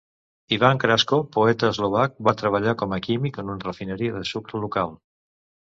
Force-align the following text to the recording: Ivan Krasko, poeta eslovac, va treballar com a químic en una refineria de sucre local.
Ivan 0.55 0.79
Krasko, 0.83 1.19
poeta 1.35 1.69
eslovac, 1.73 2.15
va 2.29 2.35
treballar 2.41 2.75
com 2.83 2.99
a 2.99 3.01
químic 3.09 3.41
en 3.45 3.53
una 3.55 3.65
refineria 3.69 4.19
de 4.19 4.27
sucre 4.35 4.65
local. 4.67 4.99